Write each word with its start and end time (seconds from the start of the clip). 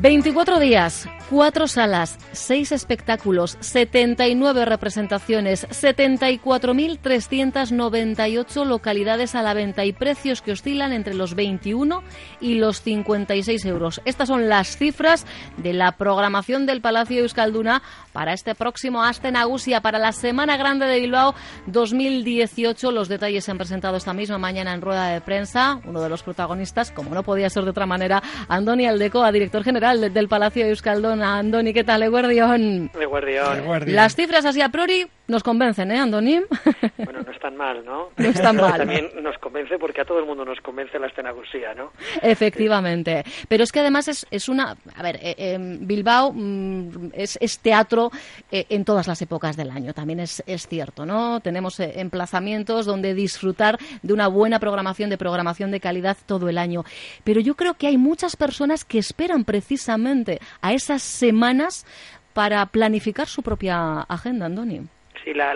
24 0.00 0.60
días, 0.60 1.08
4 1.30 1.68
salas, 1.68 2.18
6 2.32 2.72
espectáculos, 2.72 3.58
79 3.60 4.64
representaciones, 4.64 5.68
74.398 5.68 8.64
localidades 8.64 9.34
a 9.34 9.42
la 9.42 9.52
venta 9.52 9.84
y 9.84 9.92
precios 9.92 10.40
que 10.40 10.52
oscilan 10.52 10.94
entre 10.94 11.12
los 11.12 11.34
21 11.34 12.02
y 12.40 12.54
los 12.54 12.80
56 12.80 13.62
euros. 13.66 14.00
Estas 14.06 14.28
son 14.28 14.48
las 14.48 14.78
cifras 14.78 15.26
de 15.58 15.74
la 15.74 15.92
programación 15.92 16.64
del 16.64 16.80
Palacio 16.80 17.20
Euskalduna 17.20 17.82
para 18.14 18.32
este 18.32 18.54
próximo 18.54 19.02
Astenagusia, 19.02 19.82
para 19.82 19.98
la 19.98 20.12
Semana 20.12 20.56
Grande 20.56 20.86
de 20.86 21.00
Bilbao 21.00 21.34
2018. 21.66 22.90
Los 22.90 23.08
detalles 23.08 23.44
se 23.44 23.50
han 23.50 23.58
presentado 23.58 23.98
esta 23.98 24.14
misma 24.14 24.38
mañana 24.38 24.72
en 24.72 24.80
rueda 24.80 25.08
de 25.08 25.20
prensa. 25.20 25.78
Uno 25.84 26.00
de 26.00 26.08
los 26.08 26.22
protagonistas, 26.22 26.90
como 26.90 27.14
no 27.14 27.22
podía 27.22 27.50
ser 27.50 27.64
de 27.64 27.70
otra 27.70 27.84
manera, 27.84 28.22
Andoni 28.48 28.86
Aldecoa, 28.86 29.30
director 29.30 29.62
general 29.62 30.10
del 30.12 30.28
Palacio 30.28 30.64
de 30.64 30.70
Euskalduna. 30.70 31.17
Andoni, 31.22 31.72
¿qué 31.72 31.84
tal? 31.84 32.02
Eguardión. 32.02 32.90
Eguardión. 32.98 33.94
Las 33.94 34.14
cifras 34.14 34.44
así 34.44 34.60
a 34.60 34.68
priori 34.68 35.06
nos 35.28 35.42
convencen, 35.42 35.90
¿eh, 35.92 35.98
Andoni? 35.98 36.40
Bueno, 36.98 37.20
no 37.22 37.32
están 37.32 37.56
mal, 37.56 37.84
¿no? 37.84 38.10
No 38.16 38.28
están 38.28 38.56
mal. 38.56 38.78
También 38.78 39.10
nos 39.22 39.38
convence 39.38 39.78
porque 39.78 40.00
a 40.00 40.04
todo 40.04 40.18
el 40.18 40.26
mundo 40.26 40.44
nos 40.44 40.60
convence 40.60 40.98
la 40.98 41.06
estenagusía, 41.06 41.74
¿no? 41.74 41.92
Efectivamente. 42.22 43.24
Pero 43.48 43.64
es 43.64 43.72
que 43.72 43.80
además 43.80 44.08
es, 44.08 44.26
es 44.30 44.48
una... 44.48 44.76
A 44.96 45.02
ver, 45.02 45.16
eh, 45.16 45.34
eh, 45.38 45.58
Bilbao 45.58 46.32
mm, 46.34 47.10
es, 47.12 47.38
es, 47.40 47.58
teatro 47.60 48.10
eh, 48.50 48.66
en 48.68 48.84
todas 48.84 49.06
las 49.06 49.22
épocas 49.22 49.56
del 49.56 49.70
año, 49.70 49.92
también 49.92 50.20
es, 50.20 50.42
es 50.46 50.66
cierto, 50.68 51.06
¿no? 51.06 51.40
Tenemos 51.40 51.78
eh, 51.80 52.00
emplazamientos 52.00 52.86
donde 52.86 53.14
disfrutar 53.14 53.78
de 54.02 54.12
una 54.12 54.28
buena 54.28 54.58
programación, 54.58 55.10
de 55.10 55.18
programación 55.18 55.70
de 55.70 55.80
calidad 55.80 56.16
todo 56.26 56.48
el 56.48 56.58
año. 56.58 56.84
Pero 57.24 57.40
yo 57.40 57.54
creo 57.54 57.74
que 57.74 57.86
hay 57.86 57.98
muchas 57.98 58.36
personas 58.36 58.84
que 58.84 58.98
esperan 58.98 59.44
precisamente 59.44 60.40
a 60.60 60.72
esas 60.72 61.02
semanas 61.02 61.86
para 62.32 62.64
planificar 62.66 63.26
su 63.26 63.42
propia 63.42 64.00
agenda, 64.02 64.46
Andoni. 64.46 64.82
Sí, 65.24 65.34
la, 65.34 65.54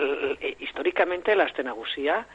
históricamente 0.59 1.35
la 1.35 1.45
estenagusía 1.45 2.25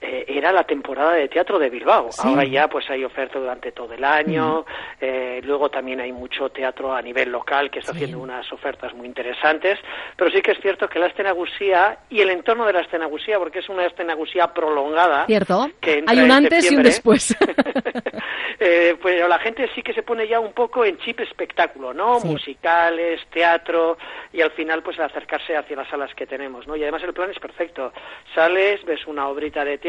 eh, 0.00 0.24
era 0.28 0.52
la 0.52 0.64
temporada 0.64 1.12
de 1.12 1.28
teatro 1.28 1.58
de 1.58 1.70
Bilbao. 1.70 2.10
Sí. 2.12 2.28
Ahora 2.28 2.44
ya 2.44 2.68
pues 2.68 2.88
hay 2.90 3.04
oferta 3.04 3.38
durante 3.38 3.72
todo 3.72 3.92
el 3.94 4.04
año. 4.04 4.64
eh, 5.00 5.40
luego 5.44 5.68
también 5.70 6.00
hay 6.00 6.12
mucho 6.12 6.48
teatro 6.50 6.94
a 6.94 7.00
nivel 7.02 7.30
local 7.30 7.70
que 7.70 7.78
está 7.80 7.92
Sí. 7.92 7.98
haciendo 7.98 8.18
unas 8.18 8.50
ofertas 8.52 8.92
muy 8.94 9.06
interesantes. 9.06 9.78
Pero 10.16 10.30
sí 10.30 10.42
que 10.42 10.52
es 10.52 10.58
cierto 10.60 10.88
que 10.88 10.98
la 10.98 11.06
estenagusía 11.06 11.98
y 12.10 12.20
el 12.20 12.30
entorno 12.30 12.66
de 12.66 12.72
la 12.74 12.80
estenagusía, 12.80 13.38
porque 13.38 13.60
es 13.60 13.68
una 13.68 13.86
estenagusía 13.86 14.52
prolongada. 14.52 15.26
Cierto. 15.26 15.68
que 15.80 16.02
Hay 16.06 16.20
un 16.20 16.30
antes 16.30 16.70
y 16.70 16.76
un 16.76 16.82
después. 16.82 17.36
Eh, 18.58 18.96
pues 19.02 19.20
la 19.28 19.38
gente 19.38 19.68
sí 19.74 19.82
que 19.82 19.92
se 19.92 20.02
pone 20.02 20.26
ya 20.26 20.40
un 20.40 20.54
poco 20.54 20.82
en 20.82 20.96
chip 20.98 21.20
espectáculo, 21.20 21.92
¿no? 21.92 22.20
Sí. 22.20 22.28
Musicales, 22.28 23.20
teatro 23.30 23.98
y 24.32 24.40
al 24.40 24.50
final 24.52 24.82
pues 24.82 24.98
acercarse 24.98 25.54
hacia 25.54 25.76
las 25.76 25.88
salas 25.88 26.14
que 26.14 26.26
tenemos, 26.26 26.66
¿no? 26.66 26.74
Y 26.74 26.82
además 26.82 27.02
el 27.02 27.12
plan 27.12 27.30
es 27.30 27.38
perfecto. 27.38 27.92
Sales, 28.34 28.82
ves 28.86 29.06
una 29.06 29.28
obrita 29.28 29.62
de 29.62 29.76
teatro, 29.76 29.85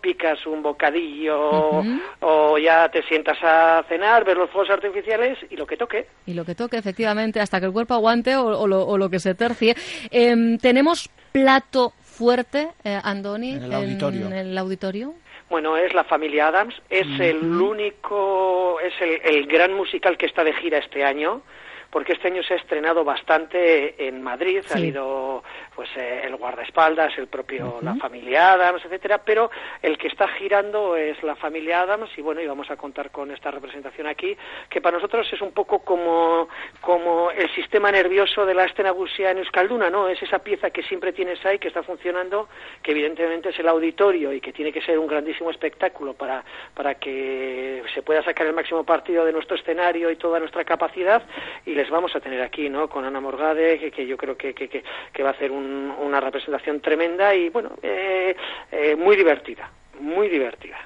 picas 0.00 0.46
un 0.46 0.62
bocadillo 0.62 1.82
o 2.20 2.58
ya 2.58 2.88
te 2.88 3.02
sientas 3.04 3.38
a 3.42 3.82
cenar, 3.88 4.24
ves 4.24 4.36
los 4.36 4.50
fuegos 4.50 4.70
artificiales 4.70 5.38
y 5.50 5.56
lo 5.56 5.66
que 5.66 5.76
toque. 5.76 6.06
Y 6.26 6.34
lo 6.34 6.44
que 6.44 6.54
toque, 6.54 6.76
efectivamente, 6.76 7.40
hasta 7.40 7.60
que 7.60 7.66
el 7.66 7.72
cuerpo 7.72 7.94
aguante 7.94 8.36
o, 8.36 8.46
o 8.58 8.66
lo, 8.66 8.86
o 8.86 8.98
lo 8.98 9.08
que 9.10 9.18
se 9.18 9.34
tercie. 9.34 9.74
Em, 10.10 10.58
tenemos 10.58 11.08
plato 11.32 11.92
fuerte, 12.00 12.68
eh, 12.84 12.98
Andoni, 13.02 13.52
En 13.54 13.64
el 13.64 13.72
auditorio. 13.74 14.26
en 14.26 14.32
el 14.32 14.58
auditorio. 14.58 15.14
Bueno, 15.48 15.76
es 15.76 15.92
la 15.92 16.04
familia 16.04 16.48
Adams, 16.48 16.74
es 16.88 17.06
el 17.20 17.42
único, 17.44 18.78
es 18.80 18.94
el, 19.02 19.36
el 19.36 19.46
gran 19.46 19.74
musical 19.74 20.16
que 20.16 20.24
está 20.26 20.44
de 20.44 20.54
gira 20.54 20.78
este 20.78 21.04
año, 21.04 21.42
porque 21.92 22.14
este 22.14 22.28
año 22.28 22.42
se 22.42 22.54
ha 22.54 22.56
estrenado 22.56 23.04
bastante 23.04 24.06
en 24.08 24.22
Madrid, 24.22 24.60
ha 24.60 24.62
Sí. 24.62 24.78
habido 24.78 25.44
pues 25.76 25.90
eh, 25.96 26.22
el 26.24 26.36
guardaespaldas, 26.36 27.16
el 27.18 27.26
propio 27.26 27.80
la 27.82 27.94
familia 27.96 28.52
Adams, 28.54 28.82
etcétera, 28.84 29.18
pero 29.24 29.50
el 29.82 29.98
que 29.98 30.08
está 30.08 30.26
girando 30.28 30.96
es 30.96 31.22
la 31.22 31.36
familia 31.36 31.82
Adams 31.82 32.10
y 32.16 32.22
bueno, 32.22 32.40
y 32.40 32.46
vamos 32.46 32.70
a 32.70 32.76
contar 32.76 33.10
con 33.10 33.30
esta 33.30 33.50
representación 33.50 34.06
aquí, 34.06 34.34
que 34.70 34.80
para 34.80 34.96
nosotros 34.96 35.30
es 35.30 35.40
un 35.42 35.52
poco 35.52 35.80
como 35.80 36.48
como 36.80 37.30
el 37.30 37.50
sistema 37.54 37.92
nervioso 37.92 38.46
de 38.46 38.54
la 38.54 38.64
estenagusía 38.64 39.30
en 39.30 39.38
Euskalduna, 39.38 39.90
¿no? 39.90 40.08
Es 40.08 40.22
esa 40.22 40.38
pieza 40.38 40.70
que 40.70 40.82
siempre 40.84 41.12
tienes 41.12 41.44
ahí 41.44 41.58
que 41.58 41.68
está 41.68 41.82
funcionando, 41.82 42.48
que 42.82 42.92
evidentemente 42.92 43.50
es 43.50 43.58
el 43.58 43.68
auditorio 43.68 44.32
y 44.32 44.40
que 44.40 44.52
tiene 44.52 44.72
que 44.72 44.80
ser 44.80 44.98
un 44.98 45.06
grandísimo 45.06 45.50
espectáculo 45.50 46.14
para 46.14 46.42
para 46.74 46.94
que 46.94 47.82
se 47.94 48.00
pueda 48.02 48.22
sacar 48.24 48.46
el 48.46 48.54
máximo 48.54 48.84
partido 48.84 49.24
de 49.26 49.32
nuestro 49.32 49.56
escenario 49.56 50.10
y 50.10 50.16
toda 50.16 50.38
nuestra 50.38 50.64
capacidad 50.64 51.22
y 51.66 51.74
les 51.82 51.90
vamos 51.90 52.14
a 52.14 52.20
tener 52.20 52.40
aquí, 52.40 52.68
¿no? 52.68 52.88
Con 52.88 53.04
Ana 53.04 53.20
Morgade, 53.20 53.78
que, 53.78 53.90
que 53.90 54.06
yo 54.06 54.16
creo 54.16 54.36
que, 54.36 54.54
que, 54.54 54.68
que, 54.68 54.84
que 55.12 55.22
va 55.22 55.30
a 55.30 55.32
hacer 55.32 55.50
un- 55.50 55.92
una 56.00 56.20
representación 56.20 56.80
tremenda 56.80 57.34
y, 57.34 57.48
bueno, 57.48 57.70
eh, 57.82 58.36
eh, 58.70 58.96
muy 58.96 59.16
divertida, 59.16 59.68
muy 60.00 60.28
divertida. 60.28 60.76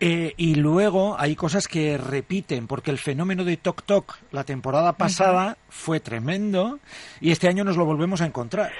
Eh, 0.00 0.32
y 0.36 0.54
luego 0.54 1.16
hay 1.18 1.34
cosas 1.34 1.66
que 1.66 1.98
repiten, 1.98 2.68
porque 2.68 2.92
el 2.92 2.98
fenómeno 2.98 3.42
de 3.44 3.56
Tok 3.56 3.82
Tok 3.82 4.16
la 4.30 4.44
temporada 4.44 4.92
pasada 4.92 5.56
fue 5.70 5.98
tremendo 5.98 6.78
y 7.20 7.32
este 7.32 7.48
año 7.48 7.64
nos 7.64 7.76
lo 7.76 7.84
volvemos 7.84 8.20
a 8.22 8.26
encontrar. 8.26 8.70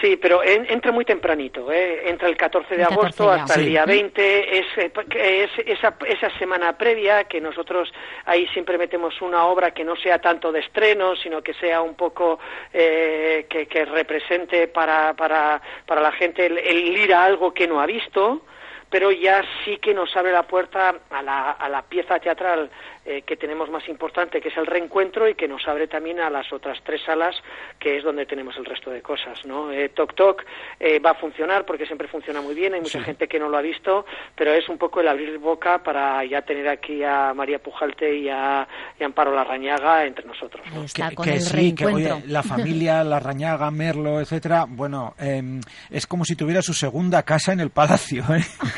Sí, 0.00 0.16
pero 0.16 0.42
en- 0.44 0.70
entra 0.70 0.92
muy 0.92 1.04
tempranito, 1.04 1.72
¿eh? 1.72 2.08
entra 2.08 2.28
el 2.28 2.36
14 2.36 2.76
de 2.76 2.82
El 2.82 2.88
14 2.88 3.00
agosto 3.06 3.30
hasta 3.32 3.54
Sí. 3.54 3.60
el 3.60 3.66
día 3.66 3.84
20, 3.84 4.58
es, 4.58 4.66
eh, 4.76 4.92
es 5.16 5.50
esa, 5.66 5.96
esa 6.06 6.30
semana 6.38 6.76
previa 6.78 7.24
que 7.24 7.40
nosotros 7.40 7.92
ahí 8.24 8.46
siempre 8.48 8.78
metemos 8.78 9.20
una 9.22 9.44
obra 9.46 9.72
que 9.72 9.82
no 9.82 9.96
sea 9.96 10.20
tanto 10.20 10.52
de 10.52 10.60
estreno, 10.60 11.16
sino 11.16 11.42
que 11.42 11.52
sea 11.54 11.82
un 11.82 11.94
poco 11.96 12.38
eh, 12.72 13.46
que, 13.48 13.66
que 13.66 13.84
represente 13.86 14.68
para, 14.68 15.14
para, 15.14 15.60
para 15.86 16.00
la 16.00 16.12
gente 16.12 16.46
el, 16.46 16.58
el 16.58 16.96
ir 16.96 17.12
a 17.12 17.24
algo 17.24 17.52
que 17.52 17.66
no 17.66 17.80
ha 17.80 17.86
visto, 17.86 18.42
pero 18.90 19.10
ya 19.10 19.42
sí 19.64 19.78
que 19.78 19.94
nos 19.94 20.16
abre 20.16 20.32
la 20.32 20.44
puerta 20.44 20.94
a 21.10 21.22
la, 21.22 21.52
a 21.52 21.68
la 21.68 21.82
pieza 21.82 22.18
teatral 22.18 22.70
eh, 23.10 23.22
que 23.22 23.38
tenemos 23.38 23.70
más 23.70 23.88
importante, 23.88 24.38
que 24.38 24.48
es 24.48 24.56
el 24.58 24.66
reencuentro, 24.66 25.26
y 25.26 25.34
que 25.34 25.48
nos 25.48 25.66
abre 25.66 25.88
también 25.88 26.20
a 26.20 26.28
las 26.28 26.52
otras 26.52 26.78
tres 26.84 27.00
salas, 27.06 27.34
que 27.78 27.96
es 27.96 28.04
donde 28.04 28.26
tenemos 28.26 28.54
el 28.58 28.66
resto 28.66 28.90
de 28.90 29.00
cosas. 29.00 29.46
¿no? 29.46 29.72
Eh, 29.72 29.88
Tok 29.88 30.14
Tok 30.14 30.44
eh, 30.78 30.98
va 30.98 31.12
a 31.12 31.14
funcionar 31.14 31.64
porque 31.64 31.86
siempre 31.86 32.06
funciona 32.06 32.42
muy 32.42 32.54
bien, 32.54 32.74
hay 32.74 32.82
mucha 32.82 33.02
gente 33.02 33.26
que 33.26 33.38
no 33.38 33.48
lo 33.48 33.56
ha 33.56 33.62
visto, 33.62 34.04
pero 34.34 34.52
es 34.52 34.68
un 34.68 34.76
poco 34.76 35.00
el 35.00 35.08
abrir 35.08 35.38
boca 35.38 35.82
para 35.82 36.22
ya 36.26 36.42
tener 36.42 36.68
aquí 36.68 37.02
a 37.02 37.32
María 37.32 37.58
Pujalte 37.60 38.14
y 38.14 38.28
a, 38.28 38.68
y 39.00 39.02
a 39.02 39.06
Amparo 39.06 39.34
Larrañaga 39.34 40.04
entre 40.04 40.26
nosotros. 40.26 40.66
¿no? 40.74 40.84
Está, 40.84 41.08
que, 41.08 41.14
con 41.14 41.24
que 41.24 41.34
el 41.36 41.40
sí, 41.40 41.74
que 41.74 41.84
reencuentro. 41.84 42.16
oye, 42.16 42.26
la 42.26 42.42
familia, 42.42 43.02
la 43.04 43.20
Rañaga, 43.20 43.70
Merlo, 43.70 44.20
etcétera, 44.20 44.66
bueno, 44.68 45.14
em, 45.18 45.62
es 45.90 46.06
como 46.06 46.26
si 46.26 46.36
tuviera 46.36 46.60
su 46.60 46.74
segunda 46.74 47.22
casa 47.22 47.54
en 47.54 47.60
el 47.60 47.70
palacio, 47.70 48.24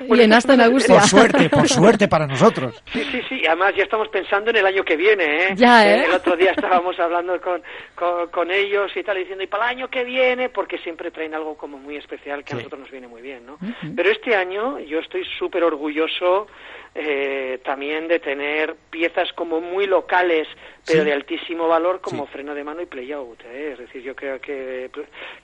¿eh? 0.00 0.06
y 0.08 0.20
en 0.20 0.32
Astenagusia. 0.32 0.94
Por 0.98 1.08
suerte, 1.08 1.48
por 1.48 1.68
suerte 1.68 2.08
para 2.08 2.26
nosotros. 2.26 2.82
Sí, 2.92 3.02
sí, 3.10 3.20
sí. 3.28 3.40
y 3.42 3.46
Además 3.46 3.74
ya 3.76 3.84
estamos 3.84 4.08
pensando 4.08 4.50
en 4.50 4.56
el 4.56 4.66
año 4.66 4.84
que 4.84 4.96
viene, 4.96 5.24
¿eh? 5.24 5.54
Ya, 5.56 5.86
¿eh? 5.86 6.04
El 6.06 6.12
otro 6.12 6.36
día 6.36 6.50
estábamos 6.52 6.98
hablando 6.98 7.40
con, 7.40 7.62
con, 7.94 8.28
con 8.28 8.50
ellos 8.50 8.90
y 8.96 9.02
tal, 9.02 9.16
diciendo, 9.18 9.44
y 9.44 9.46
para 9.46 9.70
el 9.70 9.76
año 9.78 9.88
que 9.88 10.04
viene, 10.04 10.48
porque 10.48 10.78
siempre 10.78 11.10
traen 11.10 11.34
algo 11.34 11.56
como 11.56 11.78
muy 11.78 11.96
especial 11.96 12.44
que 12.44 12.54
a 12.54 12.56
nosotros 12.56 12.80
nos 12.80 12.90
viene 12.90 13.08
muy 13.08 13.22
bien, 13.22 13.46
¿no? 13.46 13.58
Pero 13.94 14.10
este 14.10 14.34
año 14.34 14.78
yo 14.80 14.98
estoy 15.00 15.24
súper 15.38 15.64
orgulloso 15.64 16.46
eh, 16.94 17.60
también 17.64 18.08
de 18.08 18.18
tener 18.20 18.74
piezas 18.90 19.30
como 19.34 19.60
muy 19.60 19.86
locales, 19.86 20.48
pero 20.86 21.00
Sí. 21.00 21.04
de 21.06 21.12
altísimo 21.12 21.68
valor, 21.68 22.00
como 22.00 22.24
Sí. 22.26 22.32
Freno 22.32 22.54
de 22.54 22.64
Mano 22.64 22.80
y 22.80 22.86
Play 22.86 23.12
Out, 23.12 23.42
¿eh? 23.44 23.70
Es 23.72 23.78
decir, 23.78 24.02
yo 24.02 24.14
creo 24.16 24.40
que, 24.40 24.90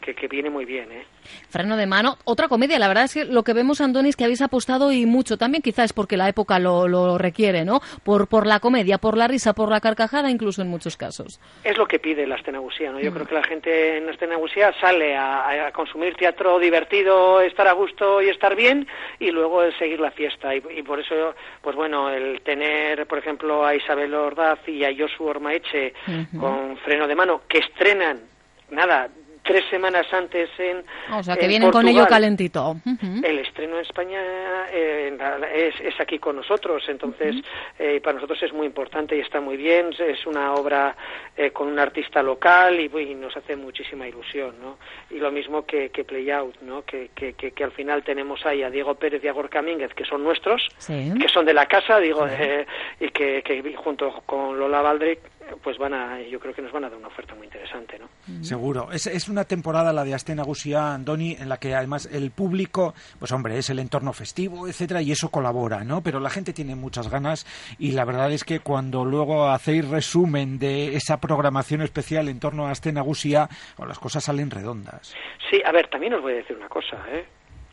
que, 0.01 0.15
que 0.15 0.29
viene 0.29 0.49
muy 0.51 0.65
bien, 0.65 0.91
¿eh? 0.93 1.05
Freno 1.51 1.77
de 1.77 1.87
mano. 1.87 2.17
Otra 2.25 2.49
comedia. 2.49 2.79
La 2.79 2.89
verdad 2.89 3.05
es 3.05 3.15
que 3.15 3.25
lo 3.25 3.43
que 3.43 3.53
vemos, 3.53 3.81
Andoni, 3.81 4.09
es 4.09 4.17
que 4.17 4.25
habéis 4.25 4.41
apostado 4.43 4.93
y 4.93 5.07
mucho. 5.07 5.37
También 5.39 5.63
quizás 5.63 5.87
es 5.87 5.93
porque 5.93 6.17
la 6.17 6.29
época 6.29 6.59
lo, 6.59 6.89
lo 6.89 7.19
requiere, 7.19 7.65
¿no? 7.65 7.81
Por, 8.05 8.27
por 8.29 8.47
la 8.47 8.61
comedia, 8.61 8.99
por 8.99 9.17
la 9.17 9.29
risa, 9.29 9.53
por 9.53 9.69
la 9.71 9.81
carcajada, 9.81 10.31
incluso 10.31 10.63
en 10.63 10.69
muchos 10.69 10.97
casos. 10.97 11.41
es 11.65 11.77
lo 11.79 11.87
que 11.87 11.99
pide 11.99 12.27
la 12.27 12.37
estenagusía, 12.37 12.91
¿no? 12.93 13.01
Yo 13.01 13.11
Mm. 13.11 13.15
creo 13.15 13.27
que 13.27 13.35
la 13.35 13.45
gente 13.45 13.99
en 13.99 14.07
la 14.07 14.13
estenagusía 14.13 14.73
sale 14.81 15.17
a, 15.17 15.67
a 15.69 15.73
consumir 15.73 16.15
teatro 16.17 16.59
divertido, 16.59 17.41
estar 17.41 17.67
a 17.69 17.73
gusto 17.73 18.21
y 18.23 18.29
estar 18.29 18.55
bien, 18.57 18.87
y 19.19 19.31
luego 19.31 19.63
seguir 19.79 20.01
la 20.01 20.11
fiesta. 20.11 20.55
Y, 20.55 20.63
y 20.77 20.83
por 20.83 21.01
eso, 21.01 21.35
pues 21.61 21.77
bueno, 21.77 22.11
el 22.11 22.41
tener, 22.43 23.07
por 23.07 23.19
ejemplo, 23.19 23.65
a 23.65 23.75
Isabel 23.75 24.15
Ordaz 24.15 24.59
y 24.69 24.85
a 24.85 24.91
Josu 24.97 25.25
Ormaeche 25.25 25.93
con 26.39 26.77
freno 26.79 27.07
de 27.07 27.15
mano, 27.15 27.43
que 27.49 27.59
estrenan, 27.59 28.21
nada, 28.71 29.09
tres 29.43 29.65
semanas 29.71 30.07
antes 30.13 30.49
en 30.59 30.85
O 31.13 31.23
sea, 31.23 31.37
que 31.37 31.45
en 31.45 31.49
vienen 31.49 31.71
con 31.71 31.87
ello 31.89 32.07
calentito. 32.07 32.77
El 33.23 33.39
estreno 33.39 33.77
en 33.77 33.83
España 33.83 34.21
eh, 34.73 35.17
es, 35.55 35.81
es 35.81 36.01
aquí 36.01 36.19
con 36.19 36.37
nosotros, 36.37 36.83
entonces 36.89 37.37
eh, 37.79 38.01
para 38.03 38.15
nosotros 38.15 38.43
es 38.43 38.53
muy 38.53 38.67
importante 38.67 39.17
y 39.17 39.21
está 39.21 39.41
muy 39.41 39.57
bien. 39.57 39.91
Es 39.99 40.27
una 40.27 40.55
obra 40.55 40.97
eh, 41.37 41.51
con 41.51 41.69
un 41.69 41.79
artista 41.79 42.23
local 42.23 42.79
y, 42.81 42.91
y 43.01 43.15
nos 43.15 43.37
hace 43.37 43.57
muchísima 43.57 44.07
ilusión, 44.07 44.55
¿no? 44.61 44.79
Y 45.11 45.19
lo 45.19 45.31
mismo 45.31 45.65
que, 45.67 45.91
que 45.91 46.05
Play 46.05 46.31
Out, 46.31 46.57
¿no? 46.63 46.83
Que, 46.85 47.11
que, 47.15 47.33
que, 47.35 47.65
al 47.65 47.73
final 47.73 48.03
tenemos 48.03 48.45
ahí 48.47 48.63
a 48.63 48.71
Diego 48.71 48.95
Pérez 48.95 49.23
y 49.25 49.29
a 49.29 49.33
Gorka 49.33 49.63
Mínguez, 49.63 49.93
que 49.95 50.05
son 50.05 50.23
nuestros, 50.23 50.69
Sí. 50.79 51.13
que 51.21 51.29
son 51.29 51.45
de 51.45 51.55
la 51.55 51.67
casa, 51.67 51.99
digo, 51.99 52.27
eh, 52.29 52.67
y 53.01 53.09
que, 53.09 53.43
que 53.43 53.75
junto 53.75 54.23
con 54.27 54.59
Lola 54.59 54.83
Valdric 54.83 55.21
pues 55.63 55.79
van 55.79 55.95
a, 55.95 56.21
yo 56.21 56.41
creo 56.41 56.55
que 56.55 56.63
nos 56.63 56.73
van 56.73 56.85
a 56.85 56.91
dar 56.91 56.99
una 56.99 57.09
oferta 57.09 57.35
muy 57.35 57.47
interesante, 57.47 57.99
¿no? 57.99 58.09
Seguro. 58.43 58.91
Es, 58.93 59.07
es 59.07 59.29
una 59.29 59.45
temporada 59.45 59.93
la 59.93 60.05
de 60.05 60.15
Astena 60.15 60.43
Gusia, 60.43 60.95
Andoni, 60.95 61.37
en 61.39 61.49
la 61.49 61.59
que 61.59 61.75
además 61.75 62.09
el 62.13 62.31
público, 62.31 62.95
pues 63.19 63.33
hombre, 63.33 63.59
es 63.59 63.71
el 63.71 63.79
entorno 63.79 64.13
festivo, 64.13 64.69
etcétera, 64.69 65.03
y 65.03 65.13
eso 65.13 65.31
colabora, 65.31 65.85
¿no? 65.85 66.03
Pero 66.03 66.21
la 66.21 66.31
gente 66.31 66.53
tiene 66.53 66.75
muchas 66.75 67.09
ganas 67.09 67.47
y 67.79 67.93
la 67.93 68.05
verdad 68.05 68.33
es 68.33 68.45
que 68.45 68.61
cuando 68.61 69.05
luego 69.05 69.49
hacéis 69.49 69.89
resumen 69.89 70.59
de 70.59 70.97
esa 70.97 71.21
programación 71.21 71.83
especial 71.83 72.29
en 72.29 72.41
torno 72.41 72.67
a 72.67 72.71
Astena 72.71 73.01
Gusia, 73.01 73.49
pues 73.77 73.89
las 73.89 73.99
cosas 73.99 74.25
salen 74.25 74.51
redondas. 74.51 75.15
Sí, 75.51 75.61
a 75.65 75.73
ver, 75.73 75.89
también 75.89 76.15
os 76.15 76.23
voy 76.23 76.33
a 76.33 76.37
decir 76.37 76.57
una 76.57 76.69
cosa, 76.69 76.97
¿eh? 77.11 77.25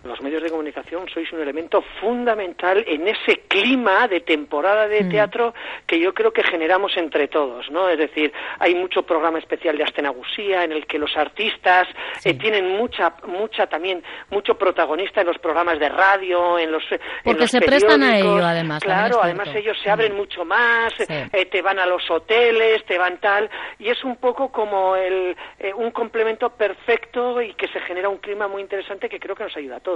Los 0.04 0.22
medios 0.22 0.42
de 0.42 0.50
comunicación 0.50 1.08
sois 1.14 1.32
un 1.34 1.42
elemento 1.42 1.84
fundamental 2.00 2.84
en 2.88 3.08
ese 3.08 3.42
clima 3.48 4.08
de 4.08 4.22
temporada 4.22 4.88
de 4.88 5.04
mm. 5.04 5.10
teatro 5.10 5.54
que 5.86 6.00
yo 6.00 6.14
creo 6.14 6.32
que 6.32 6.44
generamos 6.44 6.96
entre 6.96 7.28
todos, 7.28 7.70
¿no? 7.70 7.90
Es 7.90 7.98
decir, 7.98 8.32
hay 8.60 8.76
mucho 8.76 9.04
programa 9.04 9.40
especial 9.40 9.78
de 9.78 9.84
Astenagusía 9.84 10.64
en 10.64 10.72
el 10.72 10.88
que 10.88 10.98
los 10.98 11.16
artistas 11.18 11.88
eh, 12.24 12.34
tienen 12.36 12.78
mucha, 12.78 13.14
mucha 13.28 13.68
también, 13.68 14.02
mucho 14.30 14.58
protagonista 14.58 15.22
en 15.22 15.28
los 15.28 15.38
programas 15.38 15.80
de 15.80 15.90
radio, 15.90 16.58
en 16.58 16.72
los 16.72 16.84
Porque 17.24 17.48
se 17.48 17.60
prestan 17.60 18.02
a 18.04 18.18
ello, 18.18 18.46
además. 18.46 18.82
Claro, 18.82 19.20
además 19.22 19.50
ellos 19.54 19.78
se 19.84 19.90
abren 19.90 20.16
mucho 20.16 20.46
más, 20.46 20.94
eh, 21.00 21.46
te 21.46 21.62
van 21.62 21.78
a 21.80 21.86
los 21.86 22.10
hoteles, 22.10 22.86
te 22.86 22.98
van 22.98 23.20
tal, 23.20 23.50
y 23.78 23.90
es 23.90 24.02
un 24.06 24.16
poco 24.16 24.50
como 24.50 24.96
el, 24.96 25.36
eh, 25.60 25.74
un 25.74 25.92
complemento 25.92 26.50
perfecto 26.52 27.42
y 27.42 27.54
que 27.54 27.68
se 27.68 27.82
genera 27.82 28.08
un 28.08 28.18
clima 28.18 28.48
muy 28.48 28.62
interesante 28.62 29.10
que 29.10 29.20
creo 29.20 29.36
que 29.36 29.44
nos 29.44 29.58
ayuda 29.58 29.78
a 29.78 29.80
todos. 29.80 29.89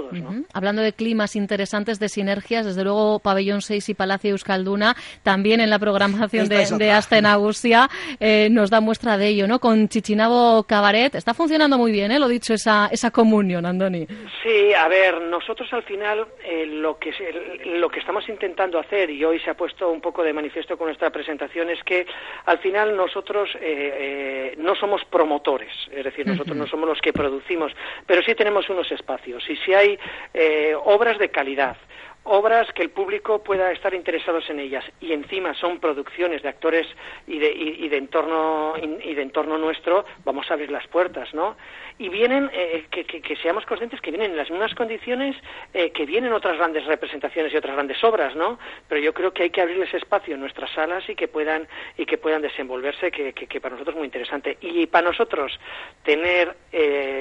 Hablando 0.52 0.82
de 0.82 0.92
climas 0.92 1.36
interesantes, 1.36 1.98
de 1.98 2.08
sinergias, 2.08 2.66
desde 2.66 2.84
luego 2.84 3.18
Pabellón 3.18 3.62
6 3.62 3.88
y 3.88 3.94
Palacio 3.94 4.30
Euskalduna, 4.30 4.94
también 5.22 5.60
en 5.60 5.70
la 5.70 5.78
programación 5.78 6.48
de, 6.48 6.66
de 6.78 6.90
Astenagusia, 6.90 7.88
eh, 8.20 8.48
nos 8.50 8.70
da 8.70 8.80
muestra 8.80 9.16
de 9.16 9.28
ello, 9.28 9.46
¿no? 9.46 9.58
Con 9.58 9.88
Chichinabo 9.88 10.64
Cabaret, 10.64 11.14
está 11.14 11.34
funcionando 11.34 11.78
muy 11.78 11.92
bien, 11.92 12.12
¿eh? 12.12 12.18
Lo 12.18 12.28
dicho, 12.28 12.54
esa, 12.54 12.88
esa 12.90 13.10
comunión, 13.10 13.66
Andoni. 13.66 14.06
Sí, 14.42 14.72
a 14.74 14.88
ver, 14.88 15.20
nosotros 15.22 15.72
al 15.72 15.82
final 15.82 16.26
eh, 16.44 16.66
lo, 16.66 16.98
que, 16.98 17.12
lo 17.64 17.88
que 17.88 18.00
estamos 18.00 18.28
intentando 18.28 18.78
hacer, 18.78 19.10
y 19.10 19.24
hoy 19.24 19.40
se 19.40 19.50
ha 19.50 19.54
puesto 19.54 19.90
un 19.90 20.00
poco 20.00 20.22
de 20.22 20.32
manifiesto 20.32 20.76
con 20.76 20.88
nuestra 20.88 21.10
presentación, 21.10 21.70
es 21.70 21.82
que 21.84 22.06
al 22.46 22.58
final 22.58 22.96
nosotros 22.96 23.50
eh, 23.60 24.54
no 24.58 24.74
somos 24.74 25.04
promotores, 25.04 25.72
es 25.90 26.04
decir, 26.04 26.26
nosotros 26.26 26.56
no 26.56 26.66
somos 26.66 26.88
los 26.88 27.00
que 27.00 27.12
producimos, 27.12 27.72
pero 28.06 28.22
sí 28.22 28.34
tenemos 28.34 28.68
unos 28.68 28.90
espacios. 28.90 29.48
Y 29.48 29.56
si 29.56 29.72
hay 29.74 29.83
hay 29.84 29.98
eh, 30.32 30.74
obras 30.84 31.18
de 31.18 31.30
calidad, 31.30 31.76
obras 32.24 32.72
que 32.72 32.82
el 32.82 32.90
público 32.90 33.42
pueda 33.42 33.70
estar 33.70 33.94
interesados 33.94 34.48
en 34.48 34.58
ellas 34.58 34.84
y 35.00 35.12
encima 35.12 35.54
son 35.54 35.78
producciones 35.78 36.42
de 36.42 36.48
actores 36.48 36.86
y 37.26 37.38
de, 37.38 37.52
y, 37.52 37.88
de 37.88 37.96
entorno 37.98 38.74
y 38.78 39.14
de 39.14 39.22
entorno 39.22 39.58
nuestro 39.58 40.06
vamos 40.24 40.50
a 40.50 40.54
abrir 40.54 40.70
las 40.70 40.86
puertas 40.88 41.34
no 41.34 41.56
y 41.98 42.08
vienen 42.08 42.50
eh, 42.54 42.86
que, 42.90 43.04
que, 43.04 43.36
seamos 43.36 43.66
conscientes 43.66 44.00
que 44.00 44.10
vienen 44.10 44.32
en 44.32 44.36
las 44.38 44.50
mismas 44.50 44.74
condiciones 44.74 45.36
eh, 45.74 45.90
que 45.90 46.06
vienen 46.06 46.32
otras 46.32 46.56
grandes 46.56 46.86
representaciones 46.86 47.52
y 47.52 47.58
otras 47.58 47.74
grandes 47.74 48.02
obras 48.02 48.34
no 48.34 48.58
pero 48.88 49.02
yo 49.02 49.12
creo 49.12 49.34
que 49.34 49.44
hay 49.44 49.50
que 49.50 49.60
abrirles 49.60 49.92
espacio 49.92 50.34
en 50.34 50.40
nuestras 50.40 50.70
salas 50.70 51.06
y 51.10 51.14
que 51.14 51.28
puedan 51.28 51.68
y 51.98 52.06
que 52.06 52.16
puedan 52.16 52.40
desenvolverse 52.40 53.10
que, 53.10 53.34
que 53.34 53.60
para 53.60 53.74
nosotros 53.74 53.94
es 53.94 53.98
muy 53.98 54.06
interesante. 54.06 54.56
Y 54.60 54.86
para 54.86 55.08
nosotros 55.08 55.58
tener 56.04 56.54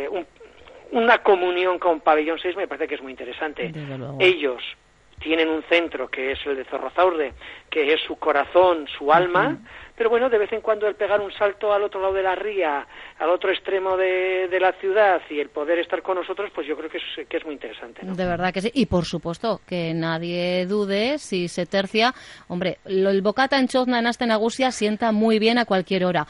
un, 0.10 0.26
una 0.94 1.20
comunión 1.20 1.80
con 1.80 2.00
Pabellón 2.00 2.40
6 2.40 2.56
me 2.56 2.68
parece 2.68 2.88
que 2.88 2.96
es 2.96 3.02
muy 3.02 3.12
interesante. 3.12 3.72
Ellos 4.20 4.62
tienen 5.20 5.50
un 5.50 5.64
centro 5.64 6.10
que 6.10 6.34
es 6.34 6.40
el 6.46 6.58
de 6.58 6.66
Zorrozaurde, 6.66 7.34
que 7.70 7.94
es 7.94 8.02
su 8.06 8.18
corazón, 8.18 8.88
su 8.98 9.12
alma, 9.12 9.58
pero 9.96 10.10
bueno, 10.10 10.30
de 10.30 10.38
vez 10.38 10.52
en 10.52 10.62
cuando 10.62 10.86
el 10.88 10.96
pegar 10.96 11.22
un 11.22 11.32
salto 11.32 11.72
al 11.72 11.84
otro 11.84 12.02
lado 12.02 12.14
de 12.14 12.24
la 12.24 12.36
ría, 12.36 12.86
al 13.20 13.30
otro 13.30 13.52
extremo 13.52 13.96
de, 13.96 14.50
la 14.60 14.74
ciudad 14.74 15.22
y 15.30 15.40
el 15.40 15.50
poder 15.50 15.80
estar 15.80 16.02
con 16.02 16.16
nosotros, 16.16 16.52
pues 16.54 16.68
yo 16.68 16.76
creo 16.76 16.90
que 16.90 16.98
es, 16.98 17.28
que 17.28 17.38
es 17.38 17.46
muy 17.46 17.54
interesante. 17.54 18.02
De 18.04 18.26
verdad 18.26 18.54
que 18.54 18.62
sí. 18.62 18.72
Y 18.74 18.86
por 18.86 19.06
supuesto, 19.06 19.62
que 19.66 19.94
nadie 19.94 20.66
dude 20.66 21.18
si 21.20 21.48
se 21.48 21.66
tercia. 21.66 22.14
Hombre, 22.48 22.80
el 22.86 23.22
bocata 23.22 23.58
en 23.58 23.68
Chozna 23.68 24.00
en 24.00 24.08
Astenagusia 24.08 24.72
sienta 24.72 25.12
muy 25.12 25.40
bien 25.40 25.58
a 25.58 25.66
cualquier 25.66 26.06
hora 26.06 26.28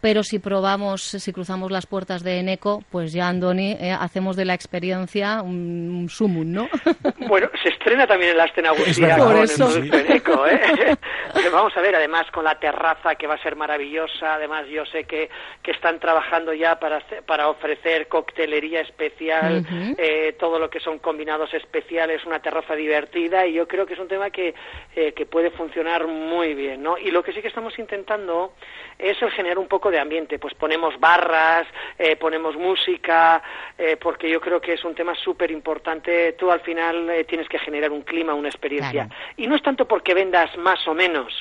pero 0.00 0.22
si 0.22 0.38
probamos, 0.38 1.02
si 1.02 1.32
cruzamos 1.32 1.70
las 1.70 1.86
puertas 1.86 2.22
de 2.22 2.38
Eneco, 2.38 2.82
pues 2.90 3.12
ya, 3.12 3.28
Andoni, 3.28 3.72
eh, 3.72 3.92
hacemos 3.98 4.36
de 4.36 4.44
la 4.44 4.54
experiencia 4.54 5.42
un, 5.42 6.08
sumum, 6.08 6.50
¿no? 6.50 6.68
Bueno, 7.28 7.48
se 7.62 7.68
estrena 7.68 8.06
también 8.06 8.32
en 8.32 8.38
la 8.38 8.46
escena 8.46 8.70
con 8.70 8.80
el 8.80 9.94
Eneco, 9.94 10.46
¿eh? 10.46 10.96
Vamos 11.52 11.76
a 11.76 11.80
ver, 11.80 11.94
además, 11.94 12.26
con 12.32 12.44
la 12.44 12.58
terraza 12.58 13.14
que 13.14 13.26
va 13.26 13.34
a 13.34 13.42
ser 13.42 13.56
maravillosa, 13.56 14.34
además 14.34 14.66
yo 14.68 14.84
sé 14.86 15.04
que, 15.04 15.30
que 15.62 15.70
están 15.70 16.00
trabajando 16.00 16.52
ya 16.52 16.78
para, 16.80 17.00
para 17.26 17.48
ofrecer 17.48 18.08
coctelería 18.08 18.80
especial, 18.80 19.64
eh, 19.98 20.34
todo 20.38 20.58
lo 20.58 20.70
que 20.70 20.80
son 20.80 20.98
combinados 20.98 21.52
especiales, 21.54 22.24
una 22.24 22.40
terraza 22.40 22.74
divertida, 22.74 23.46
y 23.46 23.54
yo 23.54 23.68
creo 23.68 23.86
que 23.86 23.94
es 23.94 24.00
un 24.00 24.08
tema 24.08 24.30
que, 24.30 24.54
eh, 24.96 25.12
que 25.12 25.26
puede 25.26 25.50
funcionar 25.50 26.06
muy 26.06 26.54
bien, 26.54 26.82
¿no? 26.82 26.98
Y 26.98 27.10
lo 27.10 27.22
que 27.22 27.32
sí 27.32 27.42
que 27.42 27.48
estamos 27.48 27.78
intentando 27.78 28.54
es 28.98 29.20
el 29.22 29.30
generar 29.30 29.58
un 29.58 29.68
poco 29.68 29.89
de 29.90 29.98
ambiente, 29.98 30.38
pues 30.38 30.54
ponemos 30.54 30.98
barras, 30.98 31.66
eh, 31.98 32.16
ponemos 32.16 32.56
música, 32.56 33.42
eh, 33.76 33.96
porque 34.00 34.30
yo 34.30 34.40
creo 34.40 34.60
que 34.60 34.74
es 34.74 34.84
un 34.84 34.94
tema 34.94 35.14
súper 35.14 35.50
importante. 35.50 36.32
Tú 36.32 36.50
al 36.50 36.60
final 36.60 37.08
eh, 37.10 37.24
tienes 37.24 37.48
que 37.48 37.58
generar 37.58 37.90
un 37.90 38.02
clima, 38.02 38.34
una 38.34 38.48
experiencia. 38.48 39.08
Y 39.36 39.46
no 39.46 39.56
es 39.56 39.62
tanto 39.62 39.86
porque 39.86 40.14
vendas 40.14 40.56
más 40.58 40.86
o 40.86 40.94
menos, 40.94 41.32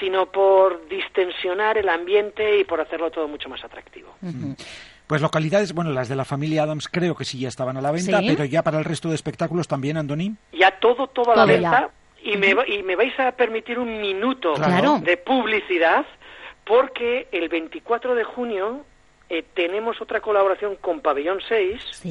sino 0.00 0.26
por 0.26 0.88
distensionar 0.88 1.78
el 1.78 1.88
ambiente 1.88 2.58
y 2.58 2.64
por 2.64 2.80
hacerlo 2.80 3.10
todo 3.10 3.28
mucho 3.28 3.48
más 3.48 3.64
atractivo. 3.64 4.14
Pues 5.06 5.22
localidades, 5.22 5.72
bueno, 5.72 5.90
las 5.90 6.08
de 6.08 6.16
la 6.16 6.26
familia 6.26 6.64
Adams 6.64 6.86
creo 6.86 7.14
que 7.14 7.24
sí 7.24 7.40
ya 7.40 7.48
estaban 7.48 7.78
a 7.78 7.80
la 7.80 7.90
venta, 7.92 8.20
pero 8.26 8.44
ya 8.44 8.62
para 8.62 8.78
el 8.78 8.84
resto 8.84 9.08
de 9.08 9.14
espectáculos 9.14 9.66
también, 9.66 9.96
Andoni. 9.96 10.34
Ya 10.52 10.70
todo, 10.78 11.06
todo 11.06 11.32
a 11.32 11.36
la 11.36 11.44
venta. 11.46 11.90
Y, 12.22 12.36
me, 12.36 12.54
y 12.66 12.82
me 12.82 12.96
vais 12.96 13.18
a 13.18 13.32
permitir 13.32 13.78
un 13.78 14.00
minuto 14.00 14.54
de 15.00 15.16
publicidad 15.16 16.04
porque 16.68 17.26
el 17.32 17.48
24 17.48 18.14
de 18.14 18.24
junio 18.24 18.84
eh, 19.30 19.42
tenemos 19.54 20.00
otra 20.00 20.20
colaboración 20.20 20.76
con 20.76 21.00
Pabellón 21.00 21.38
6. 21.48 22.02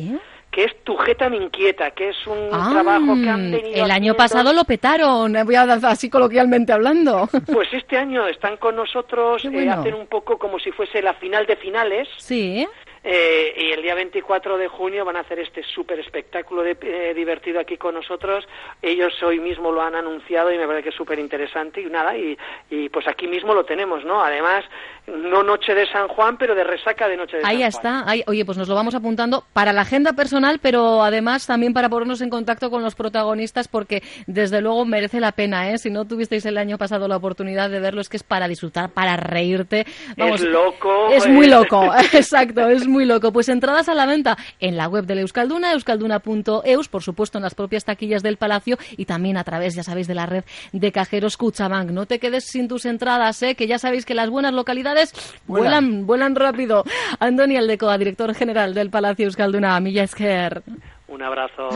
que 0.51 0.63
es 0.63 0.83
Tu 0.83 0.95
Jeta 0.97 1.29
me 1.29 1.37
inquieta, 1.37 1.91
que 1.91 2.09
es 2.09 2.25
un 2.25 2.49
ah, 2.51 2.69
trabajo 2.71 3.15
que 3.21 3.29
han 3.29 3.51
venido 3.51 3.85
El 3.85 3.91
año 3.91 4.15
pasado 4.15 4.53
lo 4.53 4.63
petaron, 4.63 5.33
voy 5.45 5.55
a 5.55 5.63
así 5.63 6.09
coloquialmente 6.09 6.73
hablando. 6.73 7.29
Pues 7.53 7.71
este 7.73 7.97
año 7.97 8.27
están 8.27 8.57
con 8.57 8.75
nosotros, 8.75 9.45
eh, 9.45 9.69
hacen 9.69 9.93
un 9.93 10.07
poco 10.07 10.37
como 10.37 10.57
si 10.57 10.71
fuese 10.71 11.01
la 11.01 11.13
final 11.13 11.45
de 11.45 11.55
finales. 11.57 12.07
Sí. 12.17 12.67
Eh, 13.03 13.53
y 13.57 13.71
el 13.71 13.81
día 13.81 13.95
24 13.95 14.57
de 14.57 14.67
junio 14.67 15.05
van 15.05 15.17
a 15.17 15.21
hacer 15.21 15.39
este 15.39 15.63
súper 15.63 15.99
espectáculo 15.99 16.63
de, 16.63 16.77
eh, 16.81 17.13
divertido 17.13 17.59
aquí 17.59 17.77
con 17.77 17.95
nosotros. 17.95 18.47
Ellos 18.81 19.13
hoy 19.23 19.39
mismo 19.39 19.71
lo 19.71 19.81
han 19.81 19.95
anunciado 19.95 20.51
y 20.51 20.57
me 20.57 20.65
parece 20.65 20.83
que 20.83 20.89
es 20.89 20.95
súper 20.95 21.19
interesante. 21.19 21.81
Y 21.81 21.85
nada, 21.85 22.17
y, 22.17 22.37
y, 22.69 22.89
pues 22.89 23.07
aquí 23.07 23.27
mismo 23.27 23.53
lo 23.53 23.65
tenemos, 23.65 24.03
¿no? 24.03 24.21
Además, 24.21 24.65
no 25.07 25.43
noche 25.43 25.73
de 25.73 25.87
San 25.87 26.07
Juan, 26.07 26.37
pero 26.37 26.55
de 26.55 26.63
resaca 26.63 27.07
de 27.07 27.17
noche 27.17 27.37
de 27.37 27.43
Ahí 27.45 27.59
San 27.59 27.67
está. 27.67 28.09
Ahí 28.09 28.19
está. 28.19 28.31
Oye, 28.31 28.45
pues 28.45 28.57
nos 28.57 28.67
lo 28.67 28.75
vamos 28.75 28.95
apuntando 28.95 29.43
para 29.53 29.73
la 29.73 29.81
agenda 29.81 30.13
personal, 30.13 30.59
pero 30.61 31.03
además 31.03 31.45
también 31.45 31.73
para 31.73 31.89
ponernos 31.89 32.21
en 32.21 32.29
contacto 32.29 32.69
con 32.69 32.83
los 32.83 32.95
protagonistas, 32.95 33.67
porque 33.67 34.03
desde 34.25 34.61
luego 34.61 34.85
merece 34.85 35.19
la 35.19 35.31
pena, 35.31 35.71
¿eh? 35.71 35.77
Si 35.77 35.89
no 35.89 36.05
tuvisteis 36.05 36.45
el 36.45 36.57
año 36.57 36.77
pasado 36.77 37.07
la 37.07 37.17
oportunidad 37.17 37.69
de 37.69 37.79
verlo, 37.79 38.01
es 38.01 38.09
que 38.09 38.17
es 38.17 38.23
para 38.23 38.47
disfrutar, 38.47 38.89
para 38.89 39.15
reírte. 39.15 39.85
Vamos, 40.17 40.41
es 40.41 40.47
loco. 40.47 41.09
Es 41.11 41.27
muy 41.27 41.47
loco, 41.47 41.83
exacto, 42.13 42.67
es 42.67 42.86
muy 42.87 42.97
muy 42.97 43.05
loco. 43.05 43.31
Pues 43.31 43.47
entradas 43.47 43.89
a 43.89 43.93
la 43.93 44.07
venta 44.07 44.37
en 44.59 44.75
la 44.75 44.87
web 44.87 45.05
de 45.05 45.13
la 45.13 45.21
Euskalduna, 45.21 45.71
euskalduna.eus, 45.73 46.87
por 46.89 47.03
supuesto 47.03 47.37
en 47.37 47.43
las 47.43 47.53
propias 47.53 47.85
taquillas 47.85 48.23
del 48.23 48.37
Palacio 48.37 48.77
y 48.97 49.05
también 49.05 49.37
a 49.37 49.43
través, 49.43 49.75
ya 49.75 49.83
sabéis, 49.83 50.07
de 50.07 50.15
la 50.15 50.25
red 50.25 50.43
de 50.71 50.91
cajeros 50.91 51.37
Cuchabank. 51.37 51.91
No 51.91 52.07
te 52.07 52.17
quedes 52.17 52.45
sin 52.45 52.67
tus 52.67 52.85
entradas, 52.85 53.43
¿eh? 53.43 53.53
que 53.53 53.67
ya 53.67 53.77
sabéis 53.77 54.03
que 54.03 54.15
las 54.15 54.31
buenas 54.31 54.53
localidades 54.53 55.13
vuelan, 55.45 56.07
vuelan 56.07 56.35
rápido. 56.35 56.83
Andoni 57.19 57.55
Aldecoa, 57.55 57.99
director 57.99 58.33
general 58.33 58.73
del 58.73 58.89
Palacio 58.89 59.25
Euskalduna, 59.25 59.79
Milla 59.79 60.03
Esquer. 60.03 60.63
Un 61.07 61.21
abrazo. 61.21 61.69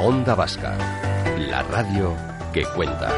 Onda 0.00 0.34
Vasca, 0.34 0.76
la 1.38 1.62
radio 1.62 2.14
que 2.52 2.64
cuenta. 2.74 3.12